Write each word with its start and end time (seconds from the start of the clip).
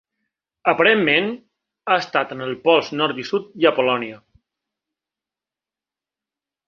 Aparentment, 0.71 1.27
ha 1.93 1.97
estat 2.05 2.33
en 2.37 2.41
els 2.45 2.57
pols 2.63 2.89
nord 3.03 3.21
i 3.25 3.29
sud 3.33 3.53
i 3.65 3.71
a 3.71 3.75
Polònia. 3.81 4.21